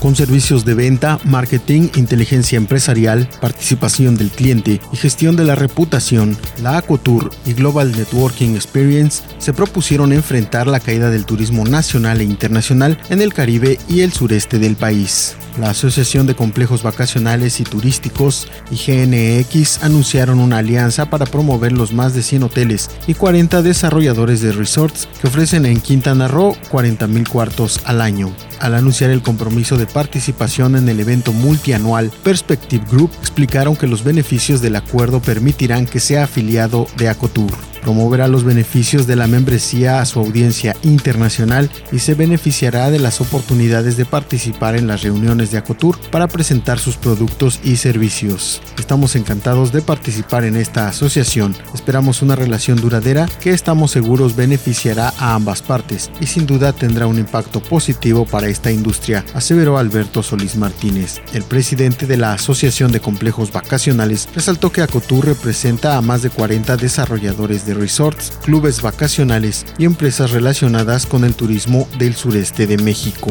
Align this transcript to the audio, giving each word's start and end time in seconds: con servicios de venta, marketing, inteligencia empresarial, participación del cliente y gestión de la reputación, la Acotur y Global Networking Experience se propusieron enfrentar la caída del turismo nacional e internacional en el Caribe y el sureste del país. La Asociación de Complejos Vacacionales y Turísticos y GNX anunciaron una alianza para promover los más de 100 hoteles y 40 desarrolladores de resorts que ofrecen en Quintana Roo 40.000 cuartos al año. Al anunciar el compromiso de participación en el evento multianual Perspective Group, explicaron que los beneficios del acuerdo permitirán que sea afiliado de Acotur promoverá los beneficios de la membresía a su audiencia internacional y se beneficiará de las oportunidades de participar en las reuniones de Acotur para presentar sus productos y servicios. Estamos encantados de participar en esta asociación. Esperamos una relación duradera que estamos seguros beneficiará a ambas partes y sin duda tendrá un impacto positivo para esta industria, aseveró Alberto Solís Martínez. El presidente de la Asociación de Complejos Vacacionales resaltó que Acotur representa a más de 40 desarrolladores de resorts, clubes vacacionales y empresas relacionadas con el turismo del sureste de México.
con 0.00 0.16
servicios 0.16 0.64
de 0.64 0.74
venta, 0.74 1.20
marketing, 1.24 1.88
inteligencia 1.94 2.56
empresarial, 2.56 3.28
participación 3.40 4.16
del 4.16 4.30
cliente 4.30 4.80
y 4.92 4.96
gestión 4.96 5.36
de 5.36 5.44
la 5.44 5.54
reputación, 5.54 6.36
la 6.62 6.78
Acotur 6.78 7.30
y 7.46 7.52
Global 7.52 7.92
Networking 7.92 8.54
Experience 8.54 9.22
se 9.38 9.52
propusieron 9.52 10.12
enfrentar 10.12 10.66
la 10.66 10.80
caída 10.80 11.10
del 11.10 11.26
turismo 11.26 11.64
nacional 11.64 12.20
e 12.20 12.24
internacional 12.24 12.98
en 13.10 13.20
el 13.20 13.34
Caribe 13.34 13.78
y 13.88 14.00
el 14.00 14.12
sureste 14.12 14.58
del 14.58 14.76
país. 14.76 15.36
La 15.58 15.70
Asociación 15.70 16.26
de 16.26 16.34
Complejos 16.34 16.82
Vacacionales 16.82 17.60
y 17.60 17.64
Turísticos 17.64 18.48
y 18.70 18.76
GNX 18.76 19.82
anunciaron 19.82 20.38
una 20.38 20.58
alianza 20.58 21.10
para 21.10 21.26
promover 21.26 21.72
los 21.72 21.92
más 21.92 22.14
de 22.14 22.22
100 22.22 22.44
hoteles 22.44 22.90
y 23.06 23.14
40 23.14 23.60
desarrolladores 23.62 24.40
de 24.40 24.52
resorts 24.52 25.08
que 25.20 25.26
ofrecen 25.26 25.66
en 25.66 25.80
Quintana 25.80 26.28
Roo 26.28 26.56
40.000 26.70 27.28
cuartos 27.28 27.80
al 27.84 28.00
año. 28.00 28.34
Al 28.60 28.74
anunciar 28.74 29.10
el 29.10 29.22
compromiso 29.22 29.76
de 29.76 29.86
participación 29.90 30.76
en 30.76 30.88
el 30.88 31.00
evento 31.00 31.32
multianual 31.32 32.10
Perspective 32.22 32.84
Group, 32.90 33.10
explicaron 33.20 33.76
que 33.76 33.86
los 33.86 34.04
beneficios 34.04 34.60
del 34.60 34.76
acuerdo 34.76 35.20
permitirán 35.20 35.86
que 35.86 36.00
sea 36.00 36.24
afiliado 36.24 36.86
de 36.96 37.08
Acotur 37.08 37.69
promoverá 37.82 38.28
los 38.28 38.44
beneficios 38.44 39.06
de 39.06 39.16
la 39.16 39.26
membresía 39.26 40.00
a 40.00 40.06
su 40.06 40.20
audiencia 40.20 40.76
internacional 40.82 41.70
y 41.92 41.98
se 42.00 42.14
beneficiará 42.14 42.90
de 42.90 42.98
las 42.98 43.20
oportunidades 43.20 43.96
de 43.96 44.04
participar 44.04 44.76
en 44.76 44.86
las 44.86 45.02
reuniones 45.02 45.50
de 45.50 45.58
Acotur 45.58 45.98
para 46.10 46.28
presentar 46.28 46.78
sus 46.78 46.96
productos 46.96 47.60
y 47.62 47.76
servicios. 47.76 48.60
Estamos 48.78 49.16
encantados 49.16 49.72
de 49.72 49.82
participar 49.82 50.44
en 50.44 50.56
esta 50.56 50.88
asociación. 50.88 51.56
Esperamos 51.74 52.22
una 52.22 52.36
relación 52.36 52.80
duradera 52.80 53.28
que 53.40 53.50
estamos 53.50 53.90
seguros 53.90 54.36
beneficiará 54.36 55.12
a 55.18 55.34
ambas 55.34 55.62
partes 55.62 56.10
y 56.20 56.26
sin 56.26 56.46
duda 56.46 56.72
tendrá 56.72 57.06
un 57.06 57.18
impacto 57.18 57.60
positivo 57.62 58.24
para 58.24 58.48
esta 58.48 58.70
industria, 58.70 59.24
aseveró 59.34 59.78
Alberto 59.78 60.22
Solís 60.22 60.56
Martínez. 60.56 61.20
El 61.32 61.42
presidente 61.42 62.06
de 62.06 62.16
la 62.16 62.32
Asociación 62.32 62.92
de 62.92 63.00
Complejos 63.00 63.52
Vacacionales 63.52 64.28
resaltó 64.34 64.70
que 64.72 64.82
Acotur 64.82 65.26
representa 65.26 65.96
a 65.96 66.02
más 66.02 66.22
de 66.22 66.30
40 66.30 66.76
desarrolladores 66.76 67.66
de 67.66 67.69
resorts, 67.74 68.32
clubes 68.42 68.82
vacacionales 68.82 69.66
y 69.78 69.84
empresas 69.84 70.30
relacionadas 70.32 71.06
con 71.06 71.24
el 71.24 71.34
turismo 71.34 71.88
del 71.98 72.14
sureste 72.14 72.66
de 72.66 72.78
México. 72.78 73.30